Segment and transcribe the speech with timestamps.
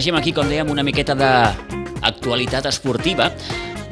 [0.00, 3.26] Afegim aquí, com dèiem, una miqueta d'actualitat esportiva,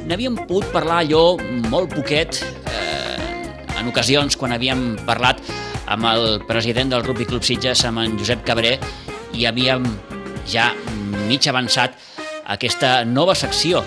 [0.09, 1.35] n'havíem pogut parlar allò
[1.69, 5.37] molt poquet eh, en ocasions quan havíem parlat
[5.85, 8.71] amb el president del Rugby Club Sitges, amb en Josep Cabré,
[9.37, 9.85] i havíem
[10.49, 10.71] ja
[11.27, 11.93] mig avançat
[12.57, 13.83] aquesta nova secció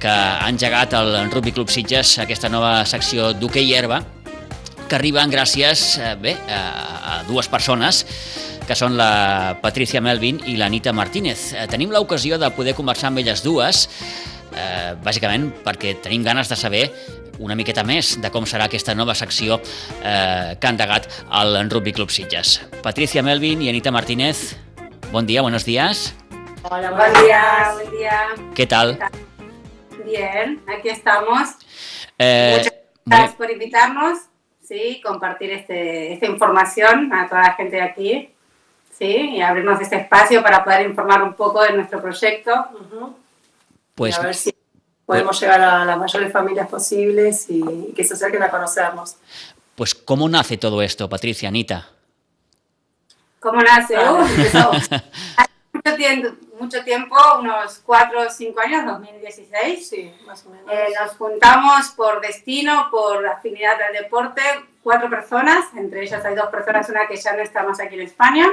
[0.00, 4.00] que ha engegat el Rugby Club Sitges, aquesta nova secció d'hoquei herba,
[4.88, 8.06] que arriben gràcies eh, bé, a dues persones
[8.66, 11.52] que són la Patricia Melvin i l'Anita Martínez.
[11.52, 13.88] Eh, tenim l'ocasió de poder conversar amb elles dues,
[14.54, 16.84] eh, bàsicament perquè tenim ganes de saber
[17.42, 21.08] una miqueta més de com serà aquesta nova secció eh, que ha endegat
[21.40, 22.60] el Rugby Club Sitges.
[22.82, 24.56] Patricia Melvin i Anita Martínez,
[25.10, 26.14] bon dia, buenos días.
[26.62, 28.20] Hola, buen día, buen día.
[28.54, 28.98] ¿Qué tal?
[30.04, 31.56] Bien, aquí estamos.
[32.18, 34.18] Eh, Muchas gracias por invitarnos,
[34.60, 38.30] sí, compartir este, esta información a toda la gente de aquí,
[38.96, 42.52] sí, y abrirnos este espacio para poder informar un poco de nuestro proyecto.
[42.52, 43.14] Uh -huh.
[43.94, 44.54] Pues, y a ver si
[45.04, 49.16] podemos llegar a las mayores familias posibles y que se acerquen a conocernos.
[49.74, 51.88] Pues, ¿cómo nace todo esto, Patricia, Anita?
[53.40, 53.96] ¿Cómo nace?
[53.98, 54.24] Uh,
[55.72, 56.28] mucho, tiempo,
[56.60, 59.88] mucho tiempo, unos 4 o 5 años, 2016.
[59.88, 60.70] Sí, más o menos.
[60.72, 64.42] Eh, nos juntamos por destino, por afinidad al deporte,
[64.82, 68.02] cuatro personas, entre ellas hay dos personas, una que ya no está más aquí en
[68.02, 68.46] España,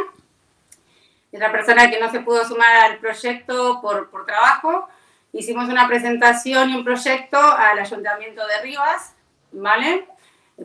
[1.31, 4.87] y otra persona que no se pudo sumar al proyecto por, por trabajo
[5.33, 9.13] hicimos una presentación y un proyecto al Ayuntamiento de Rivas,
[9.51, 10.07] ¿vale?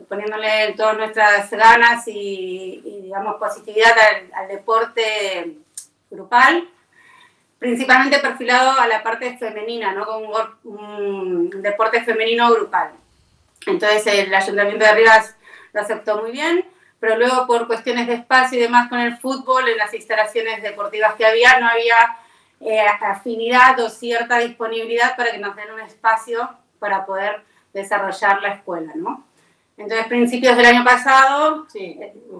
[0.09, 5.57] Poniéndole todas nuestras ganas y, y digamos, positividad al, al, deporte
[6.09, 6.67] grupal,
[7.59, 10.05] principalmente perfilado a la parte femenina, ¿no?
[10.05, 10.23] Con
[10.63, 12.91] un, un deporte femenino grupal.
[13.67, 15.35] Entonces el Ayuntamiento de Rivas
[15.73, 16.65] lo aceptó muy bien,
[17.05, 21.13] pero luego por cuestiones de espacio y demás con el fútbol, en las instalaciones deportivas
[21.13, 22.17] que había, no había
[22.59, 26.49] eh, afinidad o cierta disponibilidad para que nos den un espacio
[26.79, 27.43] para poder
[27.73, 29.23] desarrollar la escuela, ¿no?
[29.77, 31.67] Entonces, principios del año pasado...
[31.69, 31.99] Sí,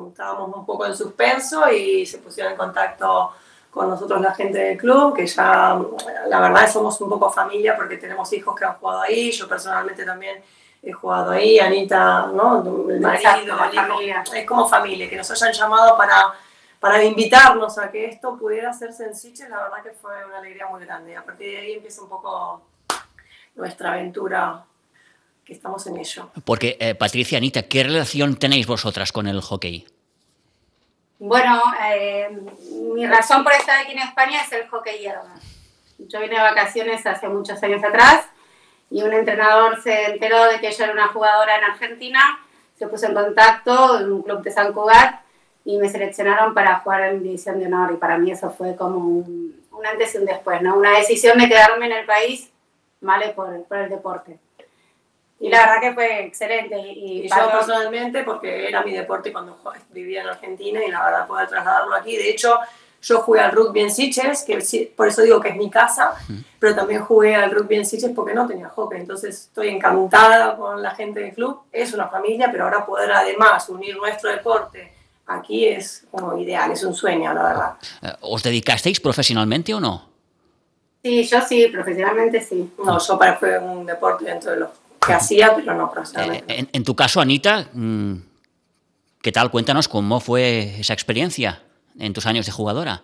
[0.10, 3.34] estábamos un poco en suspenso y se pusieron en contacto
[3.70, 5.80] con nosotros la gente del club, que ya,
[6.28, 10.04] la verdad, somos un poco familia porque tenemos hijos que han jugado ahí, yo personalmente
[10.04, 10.42] también
[10.86, 12.60] he jugado ahí, Anita, ¿no?
[12.90, 16.36] El marido, Exacto, el hijo, es como familia, que nos hayan llamado para
[16.86, 20.68] para invitarnos a que esto pudiera hacerse en Sitges, la verdad que fue una alegría
[20.68, 21.14] muy grande.
[21.14, 22.62] Y a partir de ahí empieza un poco
[23.56, 24.64] nuestra aventura,
[25.44, 26.30] que estamos en ello.
[26.44, 29.88] Porque, eh, Patricia, Anita, ¿qué relación tenéis vosotras con el hockey?
[31.18, 31.60] Bueno,
[31.90, 32.30] eh,
[32.94, 35.34] mi razón por estar aquí en España es el hockey hierba.
[35.98, 38.28] Yo vine de vacaciones hace muchos años atrás
[38.90, 42.20] y un entrenador se enteró de que yo era una jugadora en Argentina,
[42.78, 45.22] se puso en contacto en un club de San Cugat
[45.64, 49.00] y me seleccionaron para jugar en División de Honor y para mí eso fue como
[49.00, 50.76] un, un, antes y un después, ¿no?
[50.76, 52.52] Una decisión de quedarme en el país,
[53.02, 53.30] ¿vale?
[53.30, 54.38] Por, por el deporte.
[55.40, 56.78] Y la verdad que fue excelente.
[56.80, 59.60] Y, y yo personalmente, porque era mi deporte cuando
[59.90, 62.16] vivía en Argentina y la verdad poder trasladarlo aquí.
[62.16, 62.60] De hecho,
[63.06, 66.38] yo jugué al rugby en Sitges, que por eso digo que es mi casa, mm.
[66.58, 69.00] pero también jugué al rugby en Sitges porque no tenía hockey.
[69.00, 71.62] Entonces estoy encantada con la gente del club.
[71.72, 74.92] Es una familia, pero ahora poder además unir nuestro deporte
[75.28, 77.74] aquí es como ideal, es un sueño, la verdad.
[78.02, 80.10] Eh, ¿Os dedicasteis profesionalmente o no?
[81.04, 82.72] Sí, yo sí, profesionalmente sí.
[82.84, 84.72] No, yo para fue un deporte dentro de lo
[85.06, 86.52] que hacía, pero no profesionalmente.
[86.52, 88.16] Eh, en, en, tu caso, Anita, mm,
[89.22, 89.52] ¿qué tal?
[89.52, 91.62] Cuéntanos cómo fue esa experiencia
[92.00, 93.02] en tus años de jugadora.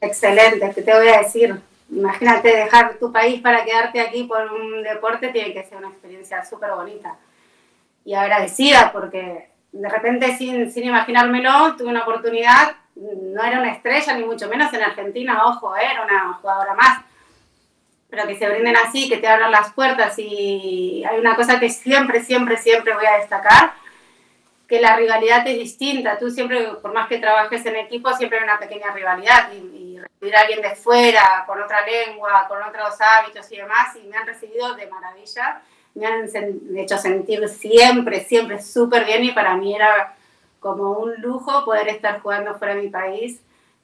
[0.00, 1.60] Excelente, ¿qué te voy a decir?
[1.90, 6.44] Imagínate dejar tu país para quedarte aquí por un deporte, tiene que ser una experiencia
[6.44, 7.16] súper bonita.
[8.04, 14.14] Y agradecida porque de repente, sin, sin imaginármelo, tuve una oportunidad, no era una estrella,
[14.16, 15.82] ni mucho menos en Argentina, ojo, ¿eh?
[15.90, 17.04] era una jugadora más,
[18.08, 21.68] pero que se brinden así, que te abran las puertas y hay una cosa que
[21.68, 23.74] siempre, siempre, siempre voy a destacar,
[24.68, 28.44] que la rivalidad es distinta, tú siempre, por más que trabajes en equipo, siempre hay
[28.44, 32.94] una pequeña rivalidad y, y recibir a alguien de fuera, con otra lengua, con otros
[33.00, 35.62] hábitos y demás, y me han recibido de maravilla.
[35.94, 36.28] Me han
[36.76, 40.14] hecho sentir siempre, siempre súper bien y para mí era
[40.60, 43.40] como un lujo poder estar jugando fuera de mi país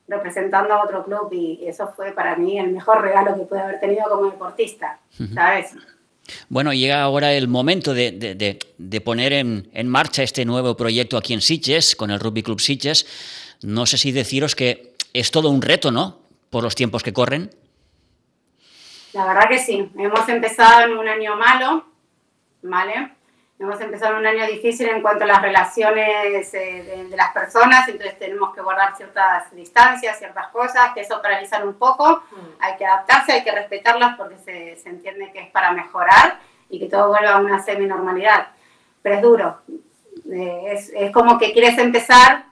[0.08, 3.80] representando a otro club y eso fue para mí el mejor regalo que pude haber
[3.80, 4.98] tenido como deportista,
[5.34, 5.74] ¿sabes?
[6.48, 8.58] Bueno, llega ahora el momento de,
[9.04, 13.06] poner en, en, marcha este nuevo proyecto aquí en Sitges, con el Rugby Club Sitges.
[13.62, 16.20] No sé si deciros que es todo un reto, ¿no?
[16.50, 17.50] Por los tiempos que corren.
[19.12, 19.90] La verdad que sí.
[19.98, 21.84] Hemos empezado en un año malo,
[22.62, 23.12] ¿vale?
[23.62, 28.18] Hemos empezado un año difícil en cuanto a las relaciones eh, de, las personas, entonces
[28.18, 32.60] tenemos que guardar ciertas distancias, ciertas cosas, que eso paralizan un poco, mm.
[32.60, 36.78] hay que adaptarse, hay que respetarlas porque se, se entiende que es para mejorar y
[36.78, 38.48] que todo vuelva a una semi-normalidad.
[39.02, 39.60] Pero es duro,
[40.30, 42.46] eh, es, es como que quieres empezar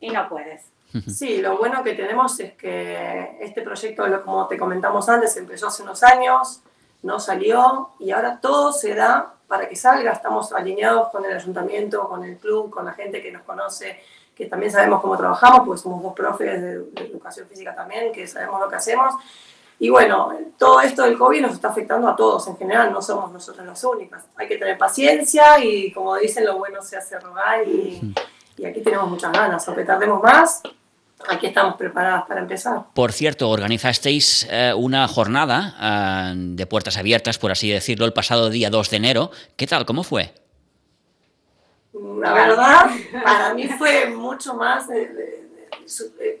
[0.00, 0.70] y no puedes.
[1.08, 5.82] Sí, lo bueno que tenemos es que este proyecto, como te comentamos antes, empezó hace
[5.82, 6.62] unos años,
[7.02, 10.10] no salió y ahora todo se da para que salga.
[10.10, 14.00] Estamos alineados con el ayuntamiento, con el club, con la gente que nos conoce,
[14.34, 18.60] que también sabemos cómo trabajamos, porque somos dos profes de, educación física también, que sabemos
[18.60, 19.14] lo que hacemos.
[19.78, 23.30] Y bueno, todo esto del COVID nos está afectando a todos en general, no somos
[23.30, 24.24] nosotros las únicas.
[24.34, 28.12] Hay que tener paciencia y como dicen, lo bueno se hace rogar y,
[28.56, 30.62] y aquí tenemos muchas ganas, aunque tardemos más,
[31.28, 32.84] aquí estamos preparadas para empezar.
[32.94, 38.50] Por cierto, organizasteis eh, una jornada eh, de puertas abiertas, por así decirlo, el pasado
[38.50, 39.30] día 2 de enero.
[39.56, 39.84] ¿Qué tal?
[39.86, 40.32] ¿Cómo fue?
[41.92, 42.90] La verdad,
[43.22, 44.86] para mí fue mucho más,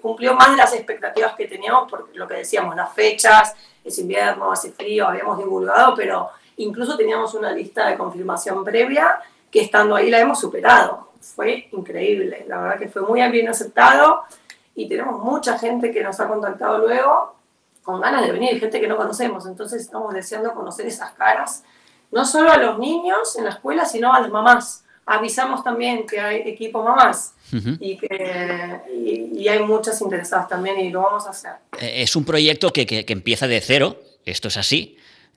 [0.02, 3.54] cumplió más de las expectativas que teníamos, por lo que decíamos, las fechas,
[3.84, 9.20] es invierno, hace frío, habíamos divulgado, pero incluso teníamos una lista de confirmación previa
[9.50, 11.10] que estando ahí la hemos superado.
[11.20, 14.24] Fue increíble, la verdad que fue muy bien aceptado
[14.74, 17.34] y tenemos mucha gente que nos ha contactado luego
[17.82, 21.62] con ganas de venir, gente que no conocemos, entonces estamos deseando conocer esas caras,
[22.10, 24.84] no solo a los niños en la escuela, sino a las mamás.
[25.06, 27.34] Avisamos también que hay equipo mamás
[27.78, 31.52] y que y, hay muchas interesadas también y lo vamos a hacer.
[31.78, 34.96] Eh, es un proyecto que, que, empieza de cero, esto es así,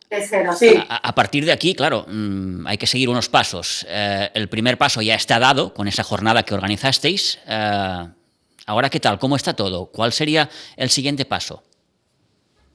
[0.10, 0.74] de cero, sí.
[0.88, 3.86] A, partir de aquí, claro, mm, hay que seguir unos pasos.
[3.90, 7.40] Eh, el primer paso ya está dado con esa jornada que organizasteis.
[7.46, 8.08] Eh,
[8.68, 9.18] Ahora, ¿qué tal?
[9.18, 9.86] ¿Cómo está todo?
[9.86, 11.64] ¿Cuál sería el siguiente paso?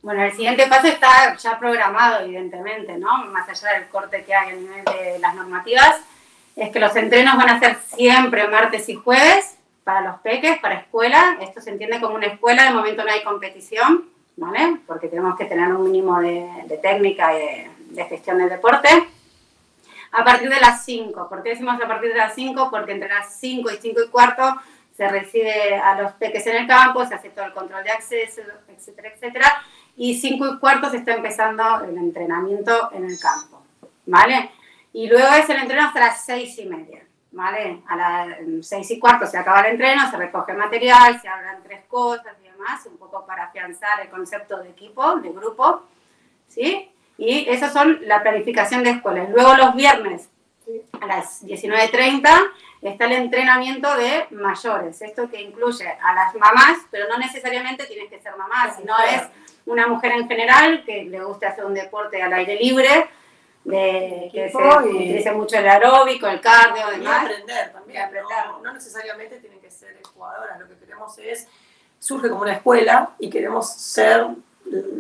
[0.01, 3.27] Bueno, el siguiente paso está ya programado, evidentemente, ¿no?
[3.27, 5.97] Más allá del corte que hay a nivel de las normativas,
[6.57, 10.77] es que los entrenos van a ser siempre martes y jueves para los peques, para
[10.77, 11.37] escuela.
[11.43, 14.79] Esto se entiende como una escuela, de momento no hay competición, ¿vale?
[14.87, 18.89] Porque tenemos que tener un mínimo de, técnica y de, gestión del deporte.
[20.13, 21.29] A partir de las 5.
[21.29, 22.71] ¿Por qué decimos a partir de las 5?
[22.71, 24.57] Porque entre las 5 y 5 y cuarto
[24.97, 28.43] se recibe a los peques en el campo, se hace todo el control de acceso,
[28.69, 29.63] etcétera, etcétera.
[29.97, 33.63] Y cinco y cuarto se está empezando el entrenamiento en el campo,
[34.07, 34.51] ¿vale?
[34.93, 37.83] Y luego es el entreno hasta las seis y media, ¿vale?
[37.89, 38.29] A las
[38.67, 42.49] seis y cuarto se acaba el entreno, se recoge material, se hablan tres cosas y
[42.49, 45.83] demás, un poco para afianzar el concepto de equipo, de grupo,
[46.49, 46.91] ¿sí?
[47.19, 49.31] Y esas son la planificación de escuelas.
[49.31, 50.29] Luego los viernes
[51.01, 52.29] a las 19.30
[52.83, 55.01] está el entrenamiento de mayores.
[55.03, 59.23] Esto que incluye a las mamás, pero no necesariamente tienes que ser mamá, sino es
[59.67, 63.09] una mujer en general que le guste hacer un deporte al aire libre,
[63.65, 67.23] de, que se utilice mucho el aeróbico, el cardio, demás.
[67.23, 68.11] Y aprender también.
[68.63, 71.47] No, necesariamente tienen que ser jugadoras, lo que queremos es,
[72.01, 74.27] surge como una escuela y queremos ser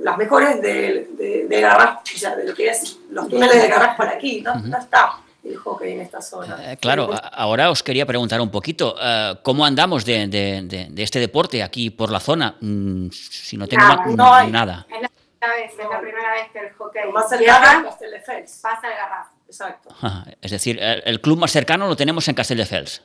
[0.03, 3.97] las mejores de, de, de o sea, de lo que es los túneles de garras
[3.97, 4.55] para aquí, ¿no?
[4.55, 6.73] No está el hockey en esta zona.
[6.73, 11.19] Eh, claro, ahora os quería preguntar un poquito, eh, ¿cómo andamos de, de, de, este
[11.19, 12.57] deporte aquí por la zona?
[12.61, 14.07] Mm, si no tengo nada.
[14.07, 14.50] No hay.
[14.50, 14.87] nada.
[14.88, 15.09] Es la,
[15.55, 19.26] vez, es la primera vez que el hockey más cercano pasa el Garraf.
[19.47, 19.95] Exacto.
[20.40, 23.02] es decir, el, club más cercano lo tenemos en Castelldefels.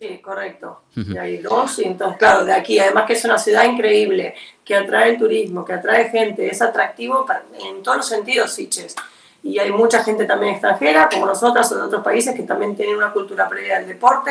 [0.00, 0.84] Sí, correcto.
[0.96, 4.74] Y hay dos, y entonces, claro, de aquí, además que es una ciudad increíble, que
[4.74, 7.26] atrae el turismo, que atrae gente, es atractivo
[7.60, 8.96] en todos los sentidos, Siches
[9.42, 12.96] y hay mucha gente también extranjera, como nosotras o de otros países, que también tienen
[12.96, 14.30] una cultura previa del deporte.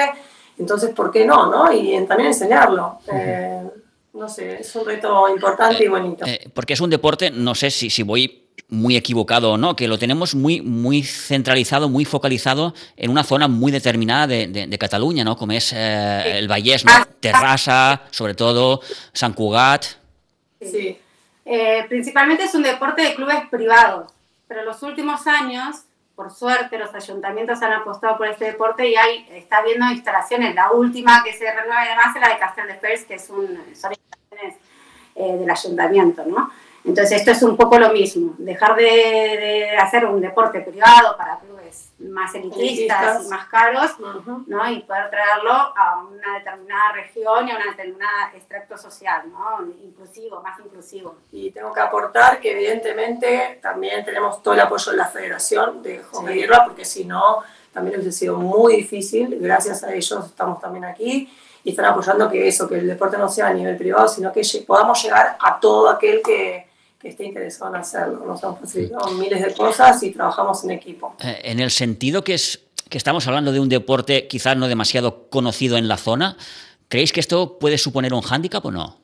[0.58, 1.50] Entonces, ¿por qué no?
[1.50, 1.72] no?
[1.72, 3.00] Y también enseñarlo.
[3.12, 3.62] Eh,
[4.14, 6.26] no sé, es un reto importante y bonito.
[6.26, 8.38] Eh, porque es un deporte, no sé si, si voy
[8.70, 13.50] muy equivocado o no, que lo tenemos muy, muy centralizado, muy focalizado en una zona
[13.50, 15.36] muy determinada de, de, Cataluña, ¿no?
[15.36, 16.92] Como es eh, el Vallès, ¿no?
[17.20, 19.86] Terrassa, sobre todo, San Cugat.
[20.62, 20.98] Sí.
[21.90, 24.12] principalmente es un deporte de clubes privados
[24.52, 28.98] pero en los últimos años, por suerte, los ayuntamientos han apostado por este deporte y
[28.98, 30.54] hay, está habiendo instalaciones.
[30.54, 33.48] La última que se renueva además es la de Castel de Fers, que es un,
[33.74, 34.58] son instalaciones
[35.16, 36.52] eh, del ayuntamiento, ¿no?
[36.84, 41.40] Entonces esto es un poco lo mismo, dejar de, de hacer un deporte privado para
[41.40, 43.92] clubes más elitistas, y más caros,
[44.48, 44.70] ¿no?
[44.72, 49.66] Y poder traerlo a una determinada región y a un determinado extracto social, ¿no?
[49.84, 51.16] Inclusivo, más inclusivo.
[51.32, 56.00] Y tengo que aportar que evidentemente también tenemos todo el apoyo de la Federación de
[56.00, 59.38] Hockey Hierba, porque si no, también hubiese sido muy difícil.
[59.40, 61.32] Gracias a ellos estamos también aquí
[61.64, 64.42] y están apoyando que eso, que el deporte no sea a nivel privado, sino que
[64.66, 66.71] podamos llegar a todo aquel que
[67.02, 68.24] que esté interesado en hacerlo.
[68.26, 71.16] Nos han facilitado miles de cosas y trabajamos en equipo.
[71.20, 75.30] Eh, en el sentido que es que estamos hablando de un deporte quizás no demasiado
[75.30, 76.38] conocido en la zona.
[76.90, 78.98] ¿Creéis que esto puede suponer un hándicap o no?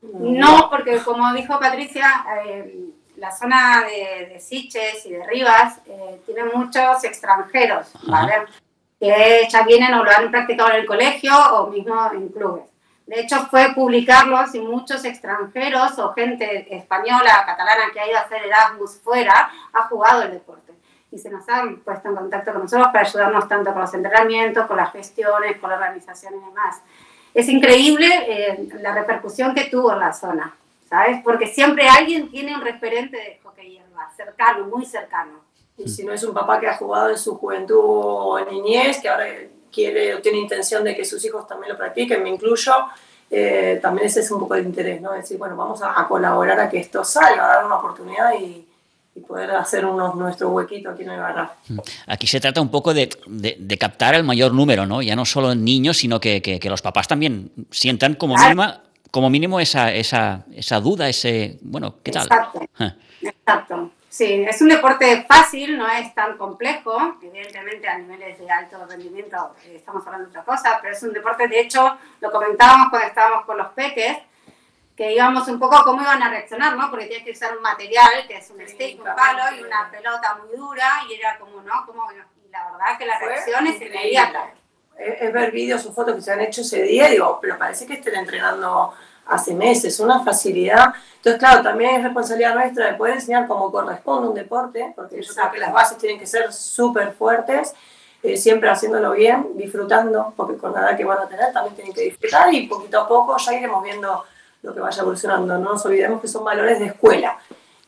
[0.00, 6.20] No, porque como dijo Patricia, eh, la zona de, de, Siches y de Rivas eh,
[6.24, 8.34] tiene muchos extranjeros, ¿vale?
[8.98, 12.64] Que ya vienen o lo han practicado en el colegio o mismo en clubes.
[13.08, 18.20] De hecho, fue publicarlos y muchos extranjeros o gente española, catalana que ha ido a
[18.20, 20.74] hacer Erasmus fuera, ha jugado el deporte.
[21.10, 24.66] Y se nos han puesto en contacto con nosotros para ayudarnos tanto con los entrenamientos,
[24.66, 26.82] con las gestiones, con la organización y demás.
[27.32, 30.54] Es increíble eh, la repercusión que tuvo en la zona,
[30.86, 31.22] ¿sabes?
[31.24, 35.40] Porque siempre alguien tiene un referente de hockey hierba, cercano, muy cercano.
[35.78, 39.08] Y si no es un papá que ha jugado en su juventud o niñez, que
[39.08, 39.24] ahora
[39.72, 42.72] quiere o tiene intención de que sus hijos también lo practiquen, me incluyo,
[43.30, 45.12] eh, también ese es un poco de interés, ¿no?
[45.12, 48.64] Decir, bueno, vamos a, colaborar a que esto salga, a dar una oportunidad y,
[49.26, 51.52] poder hacer unos, nuestro huequito aquí en el barra.
[51.66, 51.78] Mm.
[52.06, 55.02] Aquí se trata un poco de, de, captar el mayor número, ¿no?
[55.02, 59.58] Ya no solo niños, sino que, que, los papás también sientan como, mínima, como mínimo
[59.58, 62.28] esa, esa, esa duda, ese, bueno, ¿qué tal?
[62.28, 62.60] Exacto.
[62.78, 62.94] Ah.
[63.20, 63.90] Exacto.
[64.08, 69.54] Sí, es un deporte fácil, no es tan complejo, evidentemente a niveles de alto rendimiento
[69.64, 73.08] eh, estamos hablando de otra cosa, pero es un deporte, de hecho, lo comentábamos cuando
[73.08, 74.16] estábamos con los peques,
[74.96, 76.90] que íbamos un poco a cómo iban a reaccionar, ¿no?
[76.90, 80.38] Porque tienes que usar un material que es un stick, un palo y una pelota
[80.42, 81.86] muy dura, y era como, ¿no?
[81.86, 84.50] Como, y la verdad que la reacción es inmediata.
[84.96, 87.94] Es, ver vídeos o fotos que se han hecho ese día, digo, pero parece que
[87.94, 88.92] estén entrenando
[89.28, 90.94] hace meses, una facilidad.
[91.16, 95.34] Entonces, claro, también es responsabilidad nuestra de poder enseñar cómo corresponde un deporte, porque yo
[95.34, 97.74] creo que las bases tienen que ser súper fuertes,
[98.22, 101.94] eh, siempre haciéndolo bien, disfrutando, porque con la edad que van a tener también tienen
[101.94, 104.24] que disfrutar y poquito a poco ya iremos viendo
[104.62, 105.58] lo que vaya evolucionando.
[105.58, 107.38] No nos olvidemos que son valores de escuela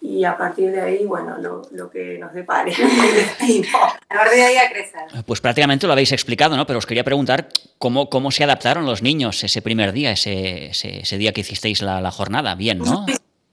[0.00, 3.68] y a partir de ahí, bueno, lo, lo que nos depare el destino.
[4.08, 5.02] A partir de ahí a crecer.
[5.26, 6.66] Pues prácticamente lo habéis explicado, ¿no?
[6.66, 11.00] Pero os quería preguntar cómo, cómo se adaptaron los niños ese primer día, ese, ese,
[11.00, 12.54] ese día que hicisteis la, la, jornada.
[12.54, 13.04] Bien, ¿no?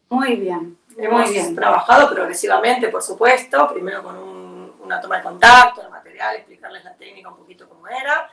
[0.10, 0.78] Muy bien.
[0.98, 1.54] Hemos bien.
[1.54, 6.96] trabajado progresivamente, por supuesto, primero con un, una toma de contacto, el material, explicarles la
[6.96, 8.32] técnica un poquito cómo era,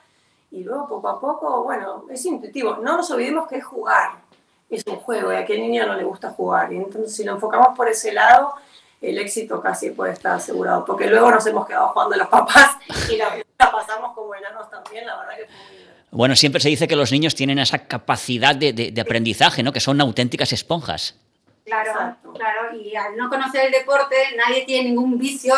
[0.51, 2.77] y luego poco a poco, bueno, es intuitivo.
[2.77, 4.24] No nos olvidemos que es jugar
[4.71, 6.73] es un juego y a qué niño no le gusta jugar.
[6.73, 8.55] Y entonces si lo enfocamos por ese lado,
[9.01, 10.85] el éxito casi puede estar asegurado.
[10.85, 12.77] Porque luego nos hemos quedado jugando los papás
[13.11, 15.95] y la, pasamos como enanos también, la verdad que fue muy bien.
[16.11, 19.73] Bueno, siempre se dice que los niños tienen esa capacidad de, de, aprendizaje, ¿no?
[19.73, 21.19] Que son auténticas esponjas.
[21.65, 22.77] Claro, claro.
[22.77, 25.55] Y al no conocer el deporte, nadie tiene ningún vicio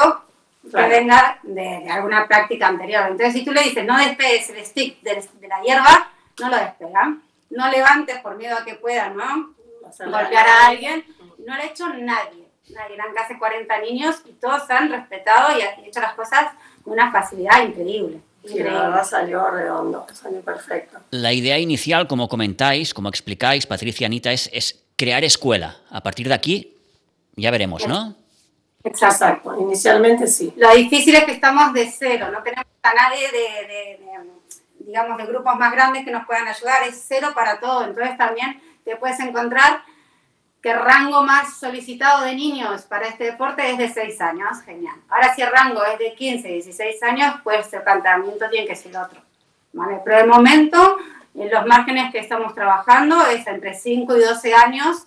[0.63, 3.03] que venga de, alguna práctica anterior.
[3.11, 6.11] Entonces, si tú le dices, no despegues el stick de, de la hierba,
[6.41, 9.55] no lo despegan no levantes por miedo a que puedan, ¿no?
[9.99, 11.05] Golpear a alguien.
[11.39, 12.47] No lo ha hecho nadie.
[12.71, 12.95] Nadie.
[12.95, 17.13] Eran casi 40 niños y todos han respetado y han hecho las cosas con una
[17.13, 18.21] facilidad increíble.
[18.45, 20.99] Sí, la verdad salió redondo, salió perfecto.
[21.11, 25.77] La idea inicial, como comentáis, como explicáis, Patricia Anita, es, es crear escuela.
[25.91, 26.77] A partir de aquí,
[27.35, 28.15] ya veremos, ¿no?
[28.85, 30.53] Exacto, inicialmente sí.
[30.57, 33.99] Lo difícil es que estamos de cero, no tenemos a nadie de
[34.87, 37.85] digamos, de grupos más grandes que nos puedan ayudar, es cero para todo.
[37.85, 39.83] Entonces también te puedes encontrar
[40.63, 44.97] que el rango más solicitado de niños para este deporte es de 6 años, genial.
[45.09, 48.97] Ahora si el rango es de 15, 16 años, pues el planteamiento tiene que ser
[48.97, 49.21] otro.
[49.73, 50.01] ¿vale?
[50.05, 50.97] Pero de momento,
[51.35, 55.07] en los márgenes que estamos trabajando es entre 5 y 12 años,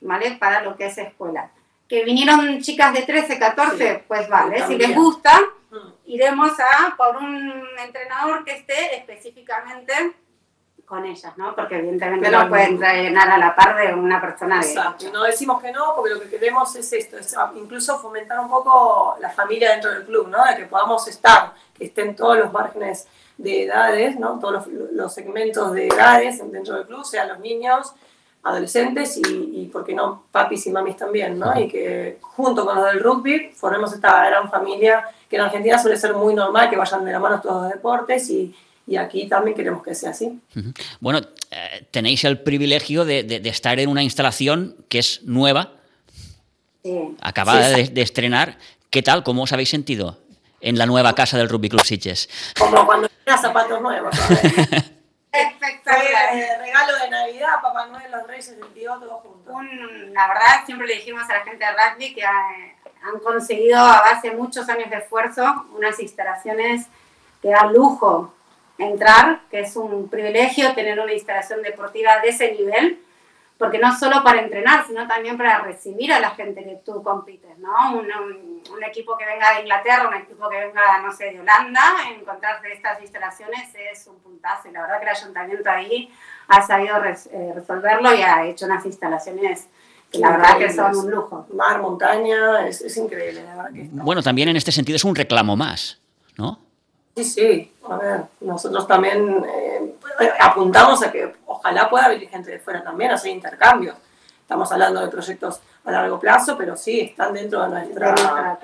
[0.00, 0.36] ¿vale?
[0.38, 1.50] Para lo que es escuela.
[1.88, 5.38] Que vinieron chicas de 13, 14, pues vale, si les gusta,
[6.06, 9.92] iremos a por un entrenador que esté específicamente
[10.84, 11.54] con ellas, ¿no?
[11.56, 15.06] Porque evidentemente no puede entrenar a la par de una persona de Exacto.
[15.12, 19.16] No decimos que no, porque lo que queremos es esto, es incluso fomentar un poco
[19.18, 20.44] la familia dentro del club, ¿no?
[20.44, 23.08] De que podamos estar, que estén todos los márgenes
[23.38, 24.38] de edades, ¿no?
[24.38, 27.94] Todos los, los segmentos de edades dentro del club, sean los niños,
[28.44, 31.58] adolescentes y, y, ¿por qué no, papis y mamis también, ¿no?
[31.58, 35.96] Y que junto con los del rugby formemos esta gran familia que en Argentina suele
[35.96, 38.54] ser muy normal que vayan de la mano todos los deportes y,
[38.86, 40.38] y aquí también queremos que sea así.
[41.00, 41.20] Bueno,
[41.50, 45.72] eh, tenéis el privilegio de, de, estar en una instalación que es nueva,
[46.82, 47.16] sí.
[47.22, 48.58] acabada de, de, estrenar.
[48.90, 49.24] ¿Qué tal?
[49.24, 50.18] ¿Cómo os habéis sentido
[50.60, 52.28] en la nueva casa del Rugby Club Sitges?
[52.58, 54.14] Como cuando tenía zapatos nuevos.
[55.34, 56.36] Espectacular.
[56.36, 59.54] Eh, regalo de Navidad, Papá Noel, los Reyes, el tío, todos juntos.
[60.12, 64.00] la verdad, siempre le dijimos a la gente de rugby que eh, han conseguido a
[64.00, 66.86] base de muchos años de esfuerzo unas instalaciones
[67.42, 68.32] que da lujo
[68.78, 73.03] entrar, que es un privilegio tener una instalación deportiva de ese nivel,
[73.64, 77.58] porque no solo para entrenar, sino también para recibir a la gente que tú compites,
[77.58, 77.98] ¿no?
[77.98, 78.06] Un,
[78.70, 81.80] un, equipo que venga de Inglaterra, un equipo que venga, no sé, de Holanda,
[82.14, 86.12] encontrarse estas instalaciones es un puntazo y la verdad que el ayuntamiento ahí
[86.48, 89.68] ha sabido eh, resolverlo y ha hecho unas instalaciones
[90.12, 91.46] que la verdad que son un lujo.
[91.54, 95.14] Mar, montaña, es, es increíble, la verdad que Bueno, también en este sentido es un
[95.14, 95.98] reclamo más,
[96.36, 96.58] ¿no?
[97.16, 99.73] Sí, sí, a ver, nosotros también eh,
[100.40, 103.96] apuntamos a que ojalá pueda venir gente de fuera también a hacer intercambios.
[104.40, 108.58] Estamos hablando de proyectos a largo plazo, pero sí, están dentro de nuestra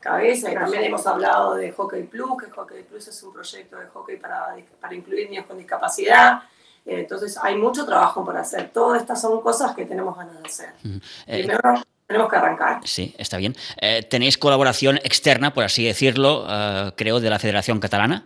[0.00, 0.50] cabeza.
[0.50, 4.16] Y también hemos hablado de Hockey Plus, que Hockey Plus es un proyecto de hockey
[4.16, 6.42] para, para incluir niños con discapacidad.
[6.86, 8.70] Eh, entonces hay mucho trabajo por hacer.
[8.72, 10.72] Todas estas son cosas que tenemos ganas de hacer.
[11.26, 12.80] Primero, tenemos que arrancar.
[12.84, 13.54] Sí, está bien.
[13.78, 18.24] Eh, ¿Tenéis colaboración externa, por así decirlo, eh, creo, de la Federación Catalana?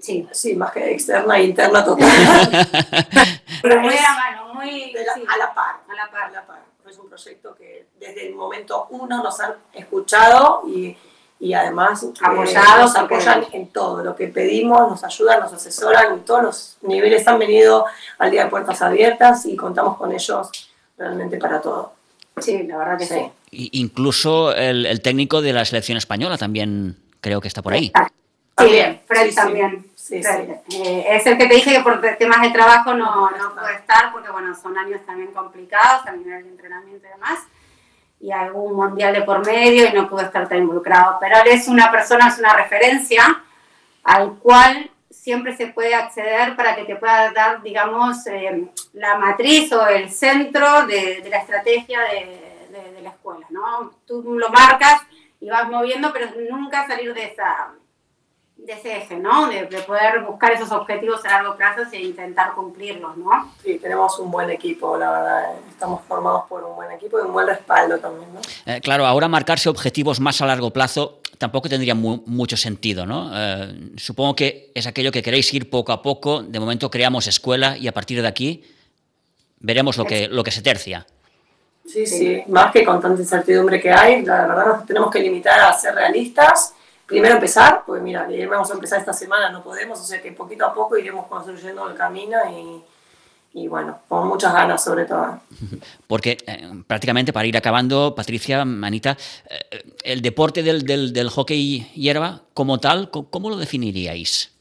[0.00, 2.08] Sí, sí, más que externa e interna total.
[3.62, 5.76] Pero muy a la mano, muy a la par.
[5.88, 6.24] A la par.
[6.24, 6.60] A la par.
[6.88, 10.96] Es un proyecto que desde el momento uno nos han escuchado y,
[11.38, 16.14] y además eh, Apoyados, nos apoyan en todo lo que pedimos, nos ayudan, nos asesoran
[16.14, 17.28] en todos los niveles.
[17.28, 17.84] Han venido
[18.18, 20.50] al Día de Puertas Abiertas y contamos con ellos
[20.98, 21.92] realmente para todo.
[22.38, 23.30] Sí, la verdad que sí.
[23.50, 27.92] incluso el, técnico de la selección española también creo que está por ahí.
[28.54, 29.89] También, Fred también.
[30.10, 34.12] Eh, es el que te dije que por temas de trabajo no, no puede estar
[34.12, 37.40] porque bueno, son años también complicados a nivel de entrenamiento y demás.
[38.20, 41.16] Y un mundial de por medio y no pudo estar tan involucrado.
[41.20, 43.42] Pero él es una persona, es una referencia
[44.02, 49.72] al cual siempre se puede acceder para que te pueda dar, digamos, eh, la matriz
[49.72, 53.92] o el centro de, la estrategia de, de, la escuela, ¿no?
[54.06, 55.02] Tú lo marcas
[55.40, 57.72] y vas moviendo, pero nunca salir de, esa,
[58.70, 59.48] de ese eje, ¿no?
[59.48, 63.52] De, poder buscar esos objetivos a largo plazo e intentar cumplirlos, ¿no?
[63.62, 65.54] Sí, tenemos un buen equipo, la verdad.
[65.68, 68.40] Estamos formados por un buen equipo y un buen respaldo también, ¿no?
[68.66, 73.30] Eh, claro, ahora marcarse objetivos más a largo plazo tampoco tendría mucho sentido, ¿no?
[73.34, 76.42] Eh, supongo que es aquello que queréis ir poco a poco.
[76.42, 78.62] De momento creamos escuela y a partir de aquí
[79.58, 81.06] veremos lo que, lo que se tercia.
[81.86, 85.58] Sí, sí, más que con tanta incertidumbre que hay, la verdad nos tenemos que limitar
[85.58, 86.74] a ser realistas.
[87.10, 90.64] Primero empezar, pues mira, vamos a empezar esta semana, no podemos, o sea que poquito
[90.64, 95.40] a poco iremos construyendo el camino y, y bueno, con muchas ganas sobre todo.
[96.06, 99.16] Porque eh, prácticamente para ir acabando, Patricia, Manita,
[99.48, 104.52] eh, el deporte del, del, del, hockey hierba como tal, ¿cómo lo definiríais?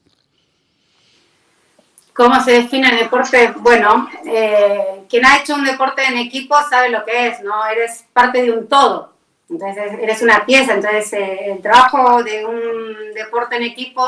[2.15, 3.53] ¿Cómo se define el deporte?
[3.59, 7.63] Bueno, eh, quien ha hecho un deporte en equipo sabe lo que es, ¿no?
[7.67, 9.13] Eres parte de un todo,
[9.49, 14.05] entonces eres una pieza, entonces el trabajo de un deporte en equipo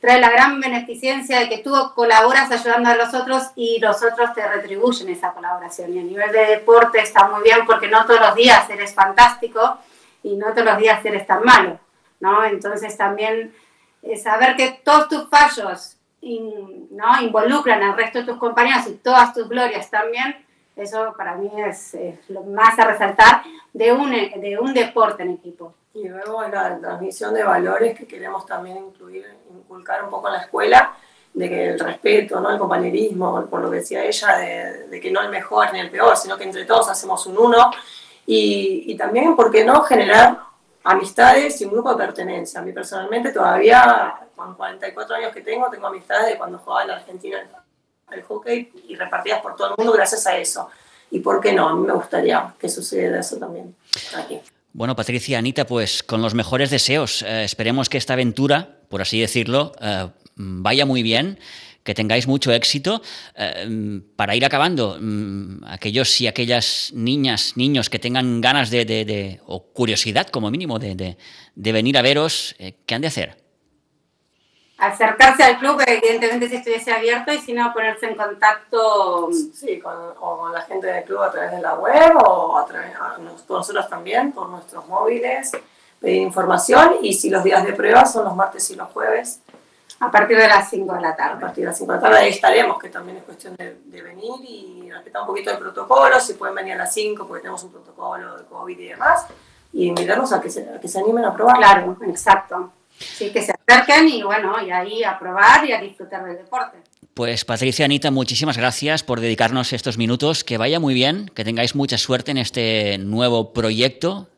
[0.00, 4.32] trae la gran beneficencia de que tú colaboras ayudando a los otros y los otros
[4.34, 5.92] te retribuyen esa colaboración.
[5.94, 9.78] Y a nivel de deporte está muy bien porque no todos los días eres fantástico
[10.22, 11.80] y no todos los días eres tan malo,
[12.20, 12.44] ¿no?
[12.44, 13.54] Entonces también
[14.02, 17.22] eh, saber que todos tus fallos ¿no?
[17.22, 20.44] involucran al resto de tus compañeros y todas tus glorias también,
[20.78, 21.96] eso para mí es,
[22.28, 25.74] lo más a resaltar de un, de un deporte en equipo.
[25.94, 30.40] Y luego la transmisión de valores que queremos también incluir, inculcar un poco en la
[30.40, 30.94] escuela,
[31.34, 32.50] de que el respeto, ¿no?
[32.50, 36.16] el compañerismo, por lo que decía ella, de, que no el mejor ni el peor,
[36.16, 37.70] sino que entre todos hacemos un uno.
[38.26, 40.38] Y, y también, ¿por qué no?, generar
[40.84, 42.60] amistades y un grupo de pertenencia.
[42.60, 46.88] A mí personalmente todavía, con 44 años que tengo, tengo amistades de cuando jugaba en
[46.88, 47.38] la Argentina
[48.12, 50.68] el hockey y repartidas por todo el mundo gracias a eso.
[51.10, 51.68] ¿Y por qué no?
[51.68, 53.74] A mí me gustaría que sucediera eso también
[54.16, 54.40] aquí.
[54.72, 57.22] Bueno, Patricia, Anita, pues con los mejores deseos.
[57.22, 61.38] Eh, esperemos que esta aventura, por así decirlo, eh, vaya muy bien,
[61.82, 63.02] que tengáis mucho éxito.
[63.34, 69.72] Eh, para ir acabando, mm, aquellos y aquellas niñas, niños que tengan ganas de, o
[69.72, 71.16] curiosidad como mínimo de,
[71.56, 72.54] venir a veros,
[72.86, 73.47] ¿qué han de hacer?
[74.78, 79.28] Acercarse al club, evidentemente si estuviese abierto, y si no, ponerse en contacto.
[79.52, 82.64] Sí, con, o con la gente del club a través de la web o a
[82.64, 85.52] través nosotros también por nuestros móviles,
[86.00, 89.40] pedir información y si los días de prueba son los martes y los jueves.
[90.00, 91.38] A partir de las 5 de la tarde.
[91.38, 93.76] A partir de las 5 de la tarde ahí estaremos, que también es cuestión de,
[94.00, 97.64] venir y respetar un poquito el protocolo, si pueden venir a las 5 porque tenemos
[97.64, 99.26] un protocolo de COVID y demás,
[99.72, 101.56] y invitarlos a que se, a que se animen a probar.
[101.56, 102.70] Claro, exacto.
[102.96, 106.78] Sí, que se acerquen y bueno, y ahí a probar y a disfrutar del deporte.
[107.14, 110.44] Pues Patricia, Anita, muchísimas gracias por dedicarnos estos minutos.
[110.44, 114.28] Que vaya muy bien, que tengáis mucha suerte en este nuevo proyecto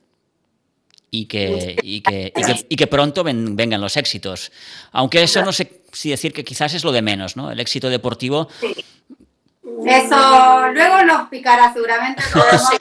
[1.10, 2.32] y que, y que,
[2.68, 4.52] y que, pronto vengan los éxitos.
[4.92, 7.50] Aunque eso no sé si decir que quizás es lo de menos, ¿no?
[7.50, 8.48] El éxito deportivo.
[9.86, 12.22] Eso luego nos picará seguramente.
[12.32, 12.76] Todo, sí,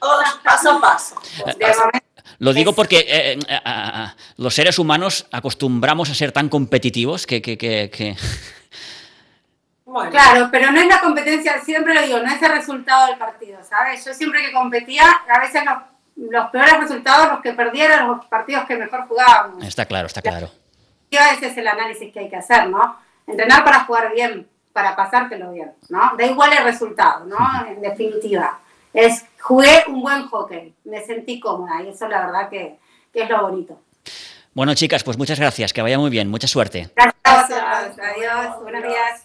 [0.00, 1.16] todo paso a paso.
[1.58, 2.05] De momento
[2.38, 7.40] lo digo porque eh, eh, los seres humanos acostumbramos a ser tan competitivos que...
[7.42, 8.16] que, que, que...
[9.88, 10.10] Bueno.
[10.10, 13.60] Claro, pero no es la competencia, siempre lo digo, no es el resultado del partido,
[13.62, 14.04] ¿sabes?
[14.04, 18.64] Yo siempre que competía, a veces los, los peores resultados, los que perdieron, los partidos
[18.64, 19.64] que mejor jugábamos.
[19.64, 20.50] Está claro, está claro.
[21.08, 22.96] Y ese es el análisis que hay que hacer, ¿no?
[23.28, 26.12] Entrenar para jugar bien, para pasártelo bien, ¿no?
[26.18, 27.66] Da igual el resultado, ¿no?
[27.66, 28.58] En definitiva
[28.96, 32.76] es jugué un buen hockey, me sentí cómoda y eso la verdad que,
[33.12, 33.78] que es lo bonito.
[34.54, 36.88] Bueno, chicas, pues muchas gracias, que vaya muy bien, mucha suerte.
[36.96, 39.24] Gracias, adiós, buenos días.